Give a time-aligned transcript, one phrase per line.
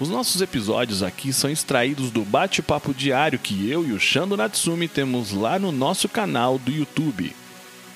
[0.00, 4.86] Os nossos episódios aqui são extraídos do bate-papo diário que eu e o Shando Natsumi
[4.86, 7.32] temos lá no nosso canal do YouTube.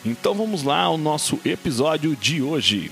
[0.05, 2.91] Então vamos lá ao nosso episódio de hoje.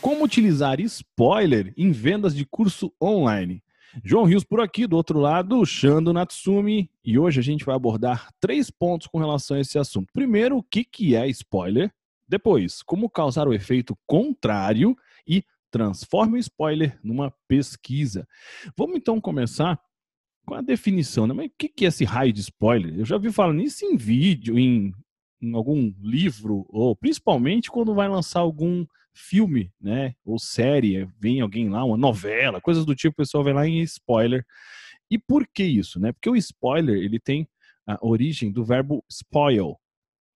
[0.00, 3.62] Como utilizar spoiler em vendas de curso online?
[4.02, 8.30] João Rios por aqui, do outro lado, Shando Natsumi, e hoje a gente vai abordar
[8.40, 10.12] três pontos com relação a esse assunto.
[10.12, 11.92] Primeiro, o que, que é spoiler?
[12.28, 14.96] Depois, como causar o efeito contrário
[15.28, 15.44] e
[15.76, 18.26] transforme o spoiler numa pesquisa.
[18.76, 19.78] Vamos então começar
[20.46, 21.34] com a definição, né?
[21.34, 22.98] Mas o que é esse raio de spoiler?
[22.98, 24.94] Eu já vi falando isso em vídeo, em,
[25.42, 30.14] em algum livro, ou principalmente quando vai lançar algum filme, né?
[30.24, 33.82] Ou série, vem alguém lá, uma novela, coisas do tipo, o pessoal vai lá em
[33.82, 34.44] spoiler.
[35.10, 36.12] E por que isso, né?
[36.12, 37.46] Porque o spoiler, ele tem
[37.86, 39.76] a origem do verbo spoil,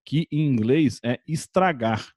[0.05, 2.13] que em inglês é estragar.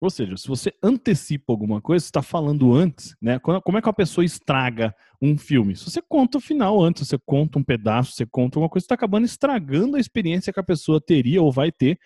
[0.00, 3.38] Ou seja, se você antecipa alguma coisa, está falando antes, né?
[3.38, 5.76] Como é que a pessoa estraga um filme?
[5.76, 8.94] Se você conta o final antes, você conta um pedaço, você conta uma coisa, está
[8.94, 11.98] acabando estragando a experiência que a pessoa teria ou vai ter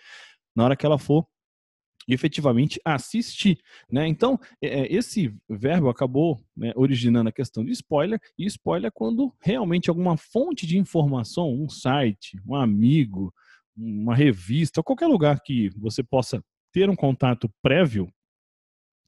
[0.57, 1.25] na hora que ela for
[2.09, 3.59] efetivamente assistir,
[3.91, 4.07] né?
[4.07, 8.91] Então é, é, esse verbo acabou né, originando a questão de spoiler e spoiler é
[8.91, 13.33] quando realmente alguma fonte de informação, um site, um amigo,
[13.77, 18.13] uma revista, qualquer lugar que você possa ter um contato prévio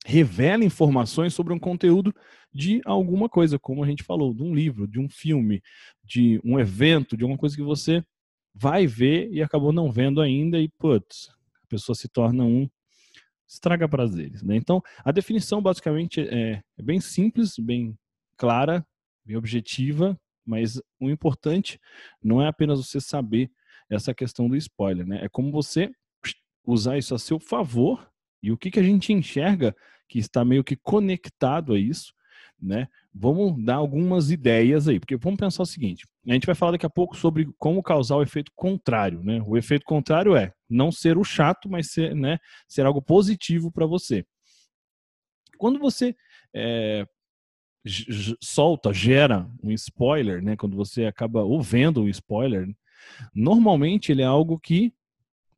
[0.06, 2.14] revela informações sobre um conteúdo
[2.55, 5.61] de alguma coisa, como a gente falou, de um livro, de um filme,
[6.05, 8.05] de um evento, de alguma coisa que você
[8.55, 11.28] vai ver e acabou não vendo ainda e, putz,
[11.64, 12.70] a pessoa se torna um
[13.48, 14.56] estraga prazeres, né?
[14.56, 17.98] Então, a definição basicamente é, é bem simples, bem
[18.37, 18.87] clara,
[19.25, 21.81] bem objetiva, mas o importante
[22.22, 23.50] não é apenas você saber
[23.91, 25.25] essa questão do spoiler, né?
[25.25, 25.91] É como você
[26.66, 28.10] usar isso a seu favor
[28.43, 29.75] e o que, que a gente enxerga
[30.09, 32.12] que está meio que conectado a isso,
[32.60, 32.88] né?
[33.15, 36.87] Vamos dar algumas ideias aí, porque vamos pensar o seguinte: a gente vai falar daqui
[36.87, 39.43] a pouco sobre como causar o efeito contrário, né?
[39.47, 42.38] O efeito contrário é não ser o chato, mas ser, né,
[42.69, 44.25] ser algo positivo para você.
[45.59, 46.15] Quando você
[46.55, 47.06] é,
[48.43, 50.56] solta, gera um spoiler, né?
[50.56, 52.69] Quando você acaba ouvindo um spoiler,
[53.34, 54.93] normalmente ele é algo que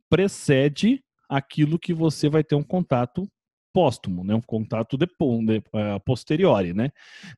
[0.09, 3.29] precede aquilo que você vai ter um contato
[3.73, 4.35] póstumo, né?
[4.35, 6.73] um contato depois, de, uh, posteriori.
[6.73, 6.91] Né?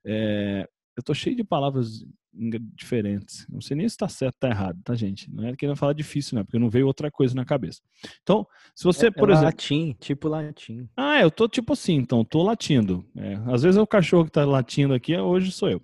[0.06, 0.66] É,
[0.96, 3.46] eu tô cheio de palavras diferentes.
[3.48, 5.30] Não sei nem se está certo ou está errado, tá, gente?
[5.32, 6.44] Não é querendo falar difícil, né?
[6.44, 7.80] Porque não veio outra coisa na cabeça.
[8.22, 9.46] Então, se você, é, por é exemplo.
[9.46, 10.88] Latim, tipo latim.
[10.96, 13.04] Ah, eu tô tipo assim, então, tô latindo.
[13.16, 15.82] É, às vezes é o cachorro que tá latindo aqui, hoje sou eu.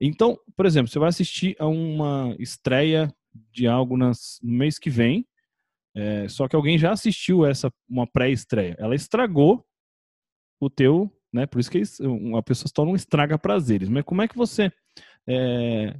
[0.00, 3.12] Então, por exemplo, você vai assistir a uma estreia
[3.52, 5.26] de algo nas, no mês que vem,
[5.94, 8.76] é, só que alguém já assistiu essa uma pré-estreia.
[8.78, 9.64] Ela estragou
[10.60, 11.46] o teu, né?
[11.46, 13.88] Por isso que uma pessoa torna um estraga prazeres.
[13.88, 14.72] Mas como é que você
[15.28, 15.96] é,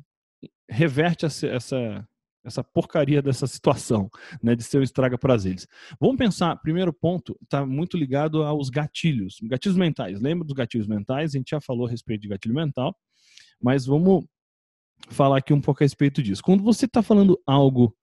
[0.68, 2.08] reverte essa, essa,
[2.44, 4.08] essa porcaria dessa situação,
[4.42, 4.54] né?
[4.54, 5.66] De ser um estraga prazeres.
[5.98, 6.56] Vamos pensar.
[6.56, 10.20] Primeiro ponto está muito ligado aos gatilhos, gatilhos mentais.
[10.20, 11.34] Lembra dos gatilhos mentais?
[11.34, 12.96] A gente já falou a respeito de gatilho mental,
[13.60, 14.24] mas vamos
[15.08, 16.42] falar aqui um pouco a respeito disso.
[16.42, 17.96] Quando você está falando algo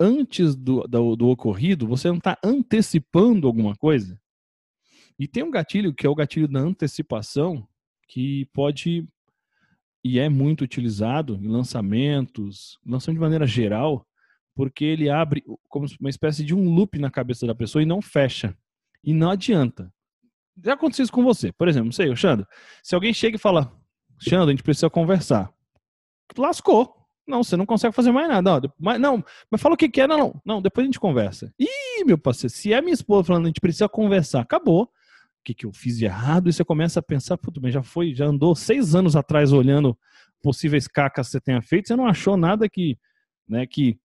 [0.00, 4.18] antes do, do, do ocorrido, você não está antecipando alguma coisa.
[5.18, 7.68] E tem um gatilho que é o gatilho da antecipação,
[8.08, 9.06] que pode
[10.02, 14.06] e é muito utilizado em lançamentos, lançamento de maneira geral,
[14.54, 18.00] porque ele abre como uma espécie de um loop na cabeça da pessoa e não
[18.00, 18.56] fecha.
[19.04, 19.92] E não adianta.
[20.62, 21.52] Já aconteceu isso com você.
[21.52, 22.46] Por exemplo, não sei, Xandro,
[22.82, 23.72] se alguém chega e fala,
[24.18, 25.52] Xandro, a gente precisa conversar.
[26.36, 26.99] Lascou.
[27.30, 28.66] Não, você não consegue fazer mais nada.
[28.66, 30.42] Ó, mas, não, mas fala o que quer, não, não.
[30.44, 31.52] Não, depois a gente conversa.
[31.58, 34.82] Ih, meu parceiro, se é minha esposa falando, a gente precisa conversar, acabou.
[34.82, 36.50] O que, que eu fiz de errado?
[36.50, 39.96] E você começa a pensar, puto, mas já foi, já andou seis anos atrás olhando
[40.42, 42.98] possíveis cacas que você tenha feito, você não achou nada que,
[43.48, 43.98] né, que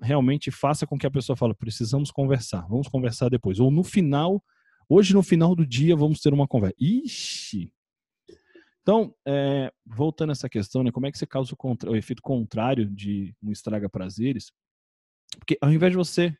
[0.00, 3.60] realmente faça com que a pessoa fale, precisamos conversar, vamos conversar depois.
[3.60, 4.42] Ou no final,
[4.88, 6.76] hoje no final do dia, vamos ter uma conversa.
[6.80, 7.72] Ixi,
[8.84, 11.96] então, é, voltando a essa questão, né, como é que você causa o, contra, o
[11.96, 14.52] efeito contrário de um estraga prazeres?
[15.38, 16.36] Porque ao invés de você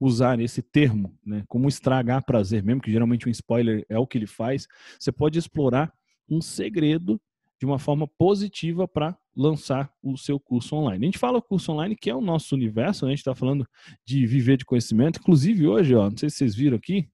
[0.00, 4.18] usar esse termo, né, como estragar prazer mesmo, que geralmente um spoiler é o que
[4.18, 4.66] ele faz,
[4.98, 5.94] você pode explorar
[6.28, 7.22] um segredo
[7.56, 11.06] de uma forma positiva para lançar o seu curso online.
[11.06, 13.12] A gente fala curso online, que é o nosso universo, né?
[13.12, 13.64] a gente está falando
[14.04, 15.20] de viver de conhecimento.
[15.20, 17.08] Inclusive hoje, ó, não sei se vocês viram aqui,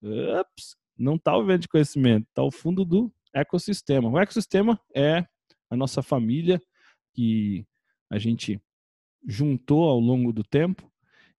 [0.00, 4.08] ups, não está o vivendo de conhecimento, está o fundo do ecossistema.
[4.08, 5.26] O ecossistema é
[5.70, 6.60] a nossa família
[7.14, 7.66] que
[8.10, 8.60] a gente
[9.26, 10.90] juntou ao longo do tempo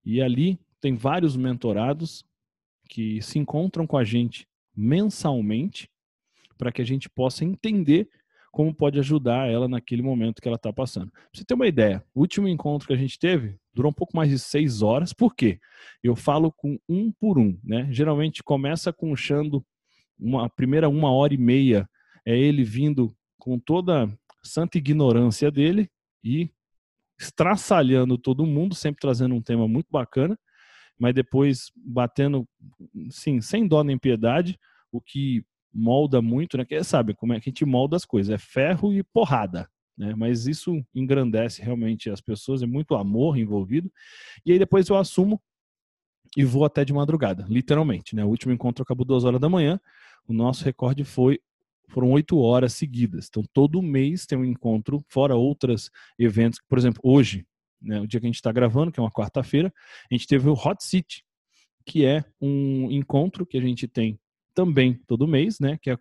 [0.05, 2.25] e ali tem vários mentorados
[2.89, 5.89] que se encontram com a gente mensalmente
[6.57, 8.09] para que a gente possa entender
[8.51, 11.11] como pode ajudar ela naquele momento que ela está passando.
[11.11, 14.15] Pra você ter uma ideia, o último encontro que a gente teve durou um pouco
[14.15, 15.59] mais de seis horas, por quê?
[16.03, 17.87] Eu falo com um por um, né?
[17.91, 19.65] Geralmente começa com o Xando,
[20.19, 21.89] uma, primeira uma hora e meia
[22.25, 24.07] é ele vindo com toda
[24.43, 25.89] santa ignorância dele
[26.23, 26.49] e
[27.19, 30.37] estraçalhando todo mundo, sempre trazendo um tema muito bacana,
[30.99, 32.47] mas depois batendo,
[33.09, 34.59] sim, sem dó nem piedade,
[34.91, 35.43] o que
[35.73, 36.65] molda muito, né?
[36.65, 39.67] Que sabe como é que a gente molda as coisas, é ferro e porrada,
[39.97, 40.13] né?
[40.15, 43.91] Mas isso engrandece realmente as pessoas, é muito amor envolvido.
[44.45, 45.41] E aí depois eu assumo
[46.35, 48.23] e vou até de madrugada, literalmente, né?
[48.23, 49.79] O último encontro acabou duas horas da manhã,
[50.27, 51.39] o nosso recorde foi
[51.89, 53.27] foram oito horas seguidas.
[53.29, 57.45] Então todo mês tem um encontro, fora outros eventos, por exemplo, hoje,
[57.79, 59.71] né, o dia que a gente está gravando, que é uma quarta-feira,
[60.09, 61.23] a gente teve o Hot City,
[61.85, 64.17] que é um encontro que a gente tem
[64.53, 65.77] também todo mês, né?
[65.81, 65.97] Que é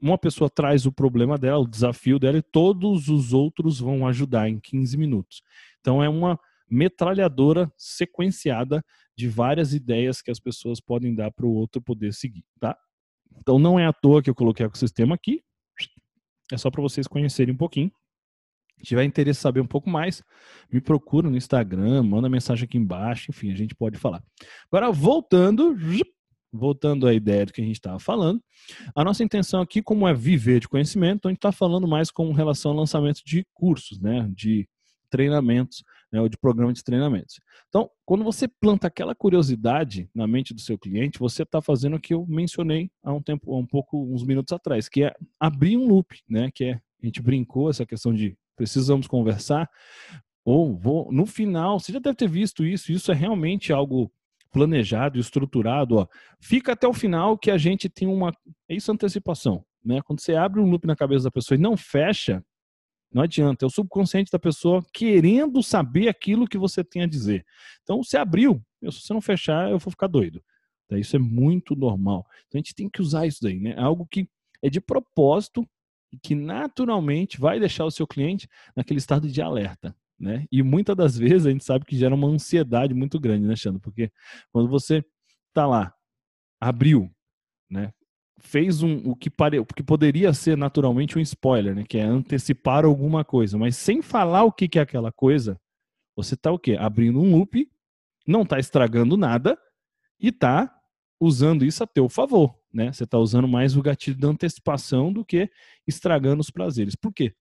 [0.00, 4.48] uma pessoa traz o problema dela, o desafio dela, e todos os outros vão ajudar
[4.48, 5.42] em 15 minutos.
[5.80, 6.38] Então é uma
[6.68, 8.84] metralhadora sequenciada
[9.16, 12.76] de várias ideias que as pessoas podem dar para o outro poder seguir, tá?
[13.38, 15.42] Então não é à toa que eu coloquei o ecossistema aqui.
[16.52, 17.90] É só para vocês conhecerem um pouquinho.
[18.78, 20.22] Se tiver interesse em saber um pouco mais,
[20.70, 24.22] me procura no Instagram, manda mensagem aqui embaixo, enfim, a gente pode falar.
[24.70, 25.74] Agora, voltando
[26.52, 28.40] voltando à ideia do que a gente estava falando,
[28.94, 32.10] a nossa intenção aqui, como é viver de conhecimento, então a gente está falando mais
[32.10, 34.68] com relação ao lançamento de cursos, né, de
[35.10, 35.82] treinamentos,
[36.14, 37.40] né, ou de programa de treinamentos.
[37.68, 42.00] Então, quando você planta aquela curiosidade na mente do seu cliente, você está fazendo o
[42.00, 45.76] que eu mencionei há um tempo, há um pouco, uns minutos atrás, que é abrir
[45.76, 49.68] um loop, né, que é a gente brincou essa questão de precisamos conversar,
[50.44, 54.08] ou vou, no final, você já deve ter visto isso, isso é realmente algo
[54.52, 56.06] planejado, estruturado, ó,
[56.40, 58.32] fica até o final que a gente tem uma.
[58.68, 59.64] É isso antecipação.
[59.84, 60.00] Né?
[60.02, 62.40] Quando você abre um loop na cabeça da pessoa e não fecha,
[63.14, 63.64] não adianta.
[63.64, 67.46] É o subconsciente da pessoa querendo saber aquilo que você tem a dizer.
[67.82, 68.62] Então, você abriu.
[68.82, 70.42] Se você não fechar, eu vou ficar doido.
[70.90, 72.26] Isso é muito normal.
[72.46, 73.58] Então, a gente tem que usar isso daí.
[73.58, 73.70] Né?
[73.70, 74.28] É algo que
[74.62, 75.66] é de propósito
[76.12, 80.46] e que naturalmente vai deixar o seu cliente naquele estado de alerta né?
[80.50, 83.80] E muitas das vezes a gente sabe que gera uma ansiedade muito grande, né, Xandro?
[83.80, 84.10] Porque
[84.52, 85.04] quando você
[85.52, 85.94] tá lá,
[86.60, 87.10] abriu,
[87.70, 87.92] né?
[88.44, 91.84] Fez um, o que pare, o que poderia ser naturalmente um spoiler, né?
[91.88, 95.58] Que é antecipar alguma coisa, mas sem falar o que, que é aquela coisa,
[96.14, 96.76] você tá o quê?
[96.78, 97.68] Abrindo um loop,
[98.26, 99.58] não tá estragando nada
[100.20, 100.72] e tá
[101.18, 102.92] usando isso a teu favor, né?
[102.92, 105.50] Você tá usando mais o gatilho da antecipação do que
[105.86, 106.94] estragando os prazeres.
[106.94, 107.34] Por quê?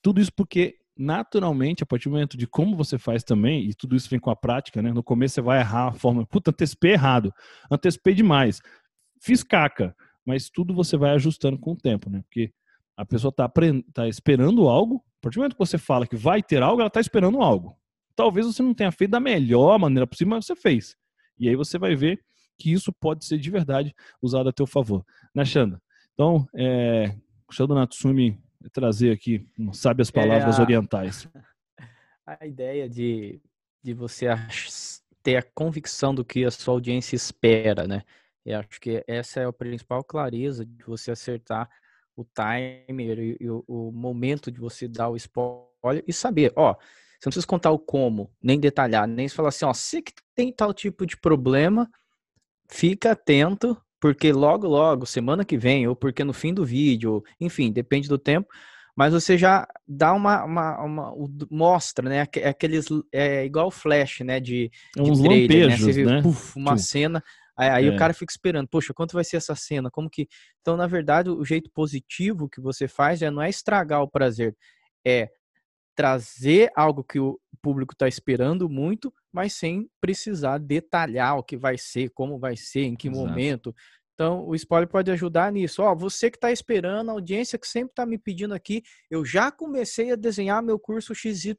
[0.00, 3.94] Tudo isso porque naturalmente, a partir do momento de como você faz também, e tudo
[3.94, 4.92] isso vem com a prática, né?
[4.92, 7.32] No começo você vai errar a forma, puta, antecipei errado,
[7.70, 8.60] antecipei demais,
[9.20, 9.94] fiz caca,
[10.24, 12.22] mas tudo você vai ajustando com o tempo, né?
[12.22, 12.52] Porque
[12.96, 13.50] a pessoa está
[13.92, 16.88] tá esperando algo, a partir do momento que você fala que vai ter algo, ela
[16.88, 17.76] está esperando algo.
[18.14, 20.96] Talvez você não tenha feito da melhor maneira possível, mas você fez.
[21.38, 22.20] E aí você vai ver
[22.58, 25.04] que isso pode ser de verdade usado a teu favor.
[25.34, 25.80] Né, Xanda?
[26.12, 27.14] Então, é,
[27.48, 28.36] o Xanda Natsumi
[28.72, 31.28] trazer aqui, sabe as palavras é a, orientais.
[32.26, 33.40] A ideia de,
[33.82, 34.26] de você
[35.22, 38.04] ter a convicção do que a sua audiência espera, né?
[38.48, 41.68] Eu acho que essa é a principal clareza de você acertar
[42.16, 46.74] o timer e, e o, o, momento de você dar o spoiler e saber, ó,
[46.74, 50.52] você não precisa contar o como, nem detalhar, nem falar assim, ó, se que tem
[50.52, 51.88] tal tipo de problema,
[52.68, 57.72] fica atento porque logo, logo, semana que vem, ou porque no fim do vídeo, enfim,
[57.72, 58.48] depende do tempo,
[58.96, 61.14] mas você já dá uma, uma, uma
[61.50, 62.22] mostra, né?
[62.22, 64.40] Aqueles, é igual flash, né?
[64.40, 65.20] De, de Uns
[65.68, 65.76] né?
[65.76, 66.22] Você vê, né?
[66.56, 67.22] Uma cena,
[67.58, 67.90] aí, é.
[67.90, 69.90] o cara fica esperando, poxa, quanto vai ser essa cena?
[69.90, 70.28] Como que...
[70.60, 74.56] Então, na verdade, o jeito positivo que você faz é não é estragar o prazer,
[75.04, 75.28] é
[75.96, 81.76] trazer algo que o público está esperando muito, mas sem precisar detalhar o que vai
[81.76, 83.26] ser, como vai ser, em que Exato.
[83.26, 83.74] momento.
[84.18, 85.80] Então, o spoiler pode ajudar nisso.
[85.80, 89.52] Ó, você que está esperando, a audiência que sempre está me pedindo aqui, eu já
[89.52, 91.54] comecei a desenhar meu curso XYZ.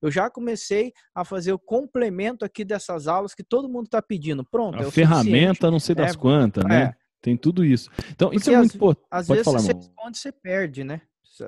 [0.00, 4.44] Eu já comecei a fazer o complemento aqui dessas aulas que todo mundo está pedindo.
[4.44, 4.78] Pronto.
[4.78, 6.94] A é ferramenta, não sei das é, quantas, né?
[7.20, 7.90] Tem tudo isso.
[8.12, 9.08] Então, Porque isso é muito importante.
[9.10, 9.82] Às Pode vezes falar, você irmão.
[9.82, 11.00] esconde, você perde, né?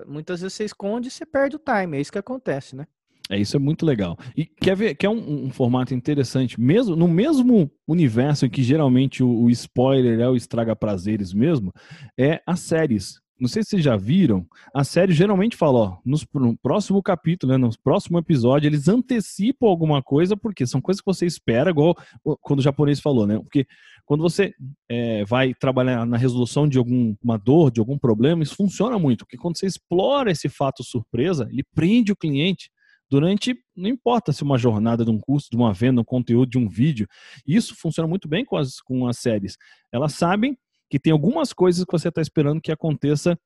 [0.08, 1.98] Muitas vezes você esconde e você perde o time.
[1.98, 2.88] É isso que acontece, né?
[3.28, 4.16] É, isso é muito legal.
[4.36, 9.22] E quer ver, quer um, um, formato interessante, mesmo no mesmo universo em que geralmente
[9.22, 11.72] o, o spoiler é o estraga prazeres mesmo,
[12.18, 13.20] é as séries.
[13.38, 17.52] Não sei se vocês já viram, a série geralmente fala, ó, nos, no próximo capítulo,
[17.52, 21.94] né, no próximo episódio, eles antecipam alguma coisa, porque são coisas que você espera, igual
[22.40, 23.38] quando o japonês falou, né?
[23.38, 23.66] Porque
[24.06, 24.54] quando você
[24.88, 29.36] é, vai trabalhar na resolução de alguma dor, de algum problema, isso funciona muito, porque
[29.36, 32.70] quando você explora esse fato surpresa, ele prende o cliente
[33.10, 36.58] durante, não importa se uma jornada de um curso, de uma venda, um conteúdo, de
[36.58, 37.06] um vídeo.
[37.46, 39.56] Isso funciona muito bem com as, com as séries.
[39.92, 40.56] Elas sabem
[40.90, 43.38] que tem algumas coisas que você está esperando que aconteça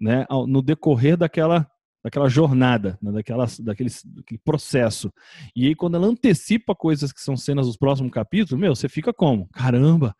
[0.00, 1.68] né, no decorrer daquela
[2.02, 5.12] daquela jornada, né, daquela, daquele, daquele processo.
[5.54, 9.12] E aí, quando ela antecipa coisas que são cenas dos próximos capítulos, meu, você fica
[9.12, 9.48] como?
[9.48, 10.14] Caramba!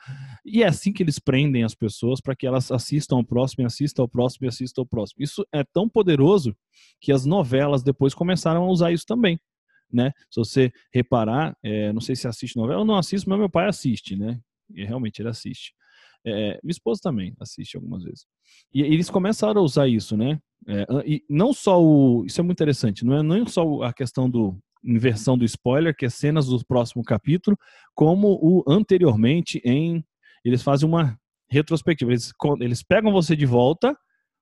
[0.44, 4.02] E é assim que eles prendem as pessoas para que elas assistam ao próximo, assistam
[4.02, 5.22] ao próximo e assistam ao próximo.
[5.22, 6.56] Isso é tão poderoso
[7.00, 9.38] que as novelas depois começaram a usar isso também.
[9.90, 10.12] Né?
[10.30, 13.68] Se você reparar, é, não sei se assiste novela, eu não assisto, mas meu pai
[13.68, 14.38] assiste, né?
[14.74, 15.72] E realmente ele assiste.
[16.26, 18.26] É, minha esposa também assiste algumas vezes.
[18.74, 20.38] E eles começaram a usar isso, né?
[20.66, 22.24] É, e não só o.
[22.26, 26.06] Isso é muito interessante, não é nem só a questão do inversão do spoiler, que
[26.06, 27.58] é cenas do próximo capítulo,
[27.94, 30.04] como o anteriormente em.
[30.44, 31.18] Eles fazem uma
[31.50, 32.12] retrospectiva.
[32.12, 33.96] Eles, eles pegam você de volta,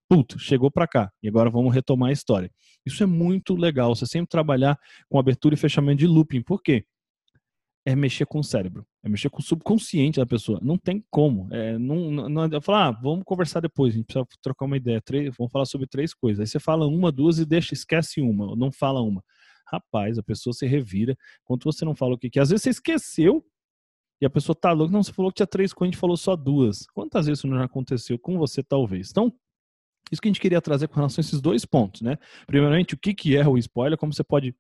[0.09, 2.51] puto, chegou para cá, e agora vamos retomar a história.
[2.85, 6.43] Isso é muito legal, você sempre trabalhar com abertura e fechamento de looping.
[6.43, 6.85] Por quê?
[7.87, 10.59] É mexer com o cérebro, é mexer com o subconsciente da pessoa.
[10.61, 11.47] Não tem como.
[11.55, 15.01] É, não, não, é falar, ah, vamos conversar depois, a gente precisa trocar uma ideia.
[15.01, 16.41] Três, vamos falar sobre três coisas.
[16.41, 19.23] Aí você fala uma, duas e deixa, esquece uma, não fala uma.
[19.69, 21.17] Rapaz, a pessoa se revira.
[21.45, 23.47] Quando você não fala o que quer, às vezes você esqueceu
[24.21, 24.93] e a pessoa tá louca.
[24.93, 26.87] Não, você falou que tinha três coisas, a gente falou só duas.
[26.93, 29.11] Quantas vezes isso não aconteceu com você, talvez?
[29.11, 29.33] Então,
[30.11, 32.19] isso que a gente queria trazer com relação a esses dois pontos, né?
[32.49, 34.53] Primeiramente, o que, que é o spoiler, como você pode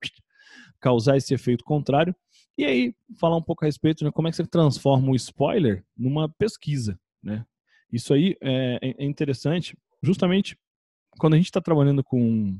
[0.80, 2.14] causar esse efeito contrário.
[2.58, 5.84] E aí, falar um pouco a respeito né, como é que você transforma o spoiler
[5.96, 7.44] numa pesquisa, né?
[7.92, 10.58] Isso aí é, é, é interessante, justamente
[11.18, 12.58] quando a gente está trabalhando com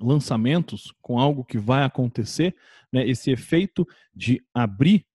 [0.00, 2.54] lançamentos, com algo que vai acontecer,
[2.92, 3.06] né?
[3.06, 5.06] Esse efeito de abrir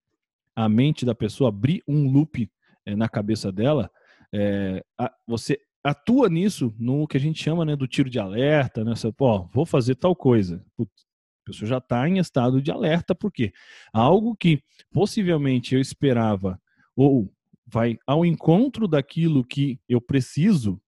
[0.56, 2.50] a mente da pessoa, abrir um loop
[2.86, 3.92] é, na cabeça dela,
[4.34, 8.84] é, a, você atua nisso no que a gente chama né, do tiro de alerta,
[8.84, 8.96] né?
[8.96, 10.66] Você, pô, vou fazer tal coisa.
[10.76, 11.07] Putz,
[11.48, 13.54] a pessoa já está em estado de alerta, porque
[13.94, 14.62] algo que
[14.92, 16.62] possivelmente eu esperava
[16.96, 17.32] ou
[17.66, 20.82] vai ao encontro daquilo que eu preciso,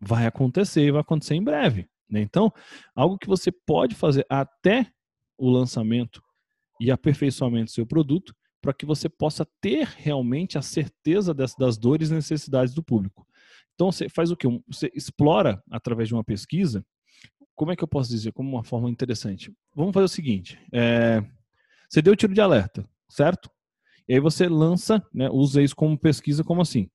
[0.00, 1.88] vai acontecer e vai acontecer em breve.
[2.08, 2.20] Né?
[2.20, 2.52] Então,
[2.94, 4.90] algo que você pode fazer até
[5.38, 6.22] o lançamento
[6.80, 11.76] e aperfeiçoamento do seu produto, para que você possa ter realmente a certeza das, das
[11.76, 13.26] dores e necessidades do público.
[13.74, 14.46] Então, você faz o que?
[14.68, 16.84] Você explora através de uma pesquisa
[17.54, 19.52] como é que eu posso dizer, como uma forma interessante?
[19.74, 21.22] Vamos fazer o seguinte: é,
[21.88, 23.50] você deu o tiro de alerta, certo?
[24.08, 26.90] E aí você lança, né, usa isso como pesquisa, como assim?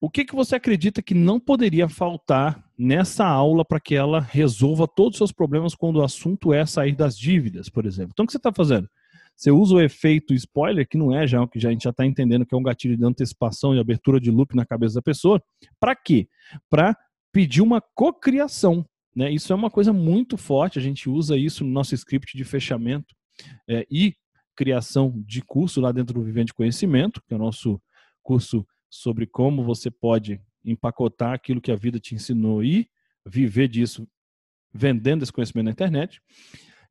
[0.00, 4.88] O que, que você acredita que não poderia faltar nessa aula para que ela resolva
[4.88, 8.12] todos os seus problemas quando o assunto é sair das dívidas, por exemplo?
[8.12, 8.88] Então, o que você está fazendo?
[9.36, 12.06] Você usa o efeito spoiler, que não é já o que a gente já está
[12.06, 15.42] entendendo que é um gatilho de antecipação e abertura de loop na cabeça da pessoa.
[15.78, 16.28] Para quê?
[16.68, 16.96] Para
[17.32, 18.84] pedir uma cocriação.
[19.14, 19.30] Né?
[19.30, 23.14] Isso é uma coisa muito forte, a gente usa isso no nosso script de fechamento
[23.68, 24.14] é, e
[24.54, 27.80] criação de curso lá dentro do Vivendo Conhecimento, que é o nosso
[28.22, 32.88] curso sobre como você pode empacotar aquilo que a vida te ensinou e
[33.26, 34.06] viver disso
[34.72, 36.20] vendendo esse conhecimento na internet.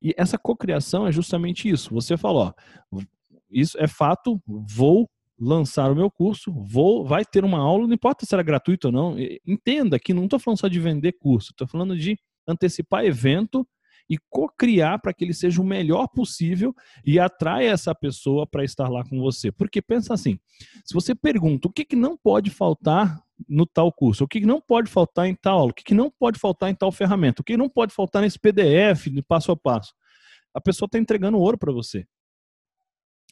[0.01, 1.93] E essa cocriação é justamente isso.
[1.93, 2.53] Você falou,
[2.91, 3.01] ó,
[3.49, 5.09] isso é fato, vou
[5.39, 8.91] lançar o meu curso, vou, vai ter uma aula, não importa se era gratuito ou
[8.91, 9.15] não.
[9.47, 12.17] Entenda que não estou falando só de vender curso, estou falando de
[12.47, 13.65] antecipar evento
[14.09, 18.89] e co-criar para que ele seja o melhor possível e atraia essa pessoa para estar
[18.89, 19.51] lá com você.
[19.51, 20.39] Porque pensa assim,
[20.83, 24.47] se você pergunta o que, que não pode faltar no tal curso, o que, que
[24.47, 27.41] não pode faltar em tal aula, o que, que não pode faltar em tal ferramenta,
[27.41, 29.93] o que não pode faltar nesse PDF de passo a passo,
[30.53, 32.05] a pessoa está entregando ouro para você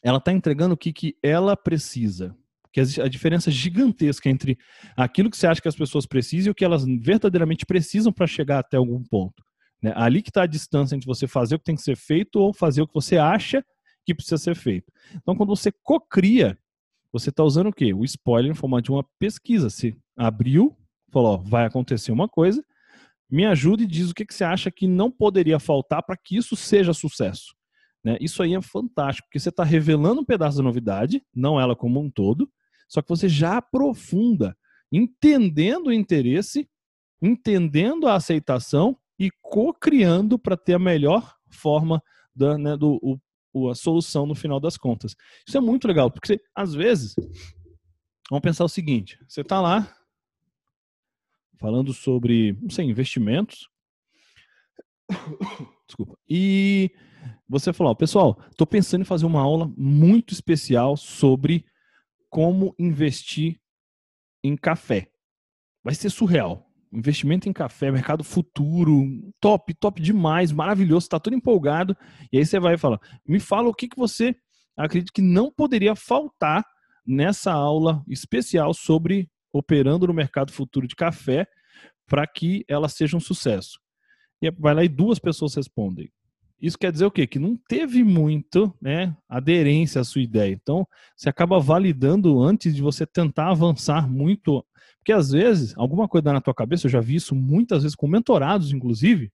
[0.04, 2.36] ela está entregando o que, que ela precisa.
[2.72, 4.58] Que a diferença gigantesca entre
[4.96, 8.27] aquilo que você acha que as pessoas precisam e o que elas verdadeiramente precisam para
[8.27, 9.44] chegar até algum ponto.
[9.82, 9.94] Né?
[9.96, 12.54] Ali que está a distância entre você fazer o que tem que ser feito ou
[12.54, 13.66] fazer o que você acha
[14.06, 14.92] que precisa ser feito.
[15.16, 16.58] Então, quando você cocria,
[17.12, 17.94] você está usando o quê?
[17.94, 19.70] O spoiler em formato de uma pesquisa.
[19.70, 20.75] Você abriu,
[21.12, 22.63] falou, ó, vai acontecer uma coisa,
[23.30, 26.38] me ajuda e diz o que, que você acha que não poderia faltar para que
[26.38, 27.57] isso seja sucesso.
[28.08, 28.18] Né?
[28.22, 32.00] Isso aí é fantástico, porque você está revelando um pedaço da novidade, não ela como
[32.00, 32.50] um todo,
[32.88, 34.58] Só que você já aprofunda,
[34.90, 36.70] entendendo o interesse,
[37.22, 42.02] entendendo a aceitação e co-criando para ter a melhor forma
[42.34, 43.20] da, né, do,
[43.54, 45.14] o, a solução no final das contas.
[45.46, 47.14] Isso é muito legal, porque você, às vezes,
[48.30, 49.94] vamos pensar o seguinte: você está lá
[51.60, 53.68] falando sobre, não sei, investimentos.
[55.86, 56.18] Desculpa.
[56.30, 56.90] E
[57.50, 61.66] você falou, pessoal, estou pensando em fazer uma aula muito especial sobre
[62.30, 63.60] como investir
[64.44, 65.10] em café.
[65.84, 66.66] Vai ser surreal.
[66.92, 69.06] Investimento em café, mercado futuro,
[69.39, 71.96] top, top demais, maravilhoso, está todo empolgado.
[72.32, 74.36] E aí você vai falar, me fala o que, que você
[74.75, 76.66] acredita que não poderia faltar
[77.06, 81.48] nessa aula especial sobre operando no mercado futuro de café
[82.06, 83.80] para que ela seja um sucesso.
[84.42, 86.10] E vai lá e duas pessoas respondem.
[86.62, 87.28] Isso quer dizer o quê?
[87.28, 90.52] Que não teve muito né, aderência à sua ideia.
[90.52, 94.66] Então, você acaba validando antes de você tentar avançar muito.
[94.98, 97.96] Porque às vezes, alguma coisa dá na tua cabeça, eu já vi isso muitas vezes
[97.96, 99.32] com mentorados, inclusive,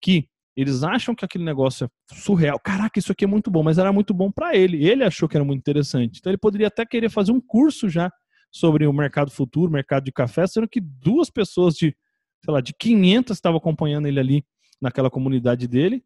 [0.00, 2.58] que eles acham que aquele negócio é surreal.
[2.58, 4.84] Caraca, isso aqui é muito bom, mas era muito bom para ele.
[4.84, 6.18] Ele achou que era muito interessante.
[6.18, 8.10] Então, ele poderia até querer fazer um curso já
[8.50, 11.96] sobre o mercado futuro, mercado de café, sendo que duas pessoas de,
[12.44, 14.44] sei lá, de 500 estavam acompanhando ele ali
[14.80, 16.02] naquela comunidade dele,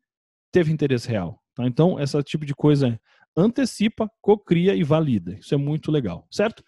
[0.53, 1.43] teve interesse real.
[1.55, 1.67] Tá?
[1.67, 3.01] Então, esse tipo de coisa
[3.37, 5.39] antecipa, cocria e valida.
[5.39, 6.63] Isso é muito legal, certo?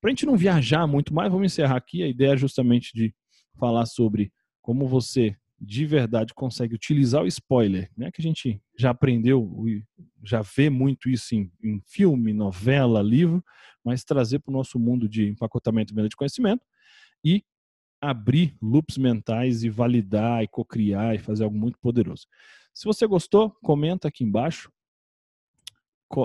[0.00, 2.02] Para a gente não viajar muito mais, vamos encerrar aqui.
[2.02, 3.14] A ideia é justamente de
[3.58, 8.10] falar sobre como você de verdade consegue utilizar o spoiler, né?
[8.10, 9.64] Que a gente já aprendeu,
[10.22, 13.42] já vê muito isso em, em filme, novela, livro,
[13.84, 16.64] mas trazer para o nosso mundo de empacotamento de conhecimento
[17.24, 17.44] e
[18.00, 22.26] abrir loops mentais e validar e cocriar e fazer algo muito poderoso.
[22.74, 24.72] Se você gostou, comenta aqui embaixo,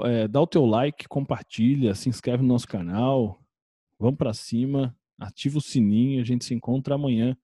[0.06, 3.42] é, dá o teu like, compartilha, se inscreve no nosso canal,
[4.00, 7.38] vamos para cima, ativa o sininho, a gente se encontra amanhã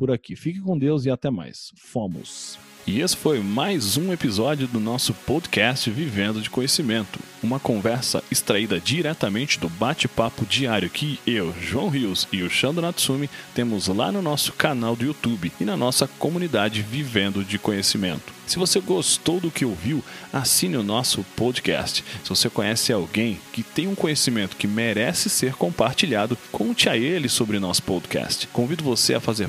[0.00, 0.34] por aqui.
[0.34, 1.72] Fique com Deus e até mais.
[1.76, 2.58] Fomos!
[2.86, 8.80] E esse foi mais um episódio do nosso podcast Vivendo de Conhecimento, uma conversa extraída
[8.80, 14.22] diretamente do bate-papo diário que eu, João Rios e o Shando Natsumi temos lá no
[14.22, 18.32] nosso canal do YouTube e na nossa comunidade Vivendo de Conhecimento.
[18.46, 22.02] Se você gostou do que ouviu, assine o nosso podcast.
[22.24, 27.28] Se você conhece alguém que tem um conhecimento que merece ser compartilhado, conte a ele
[27.28, 28.48] sobre nosso podcast.
[28.48, 29.48] Convido você a fazer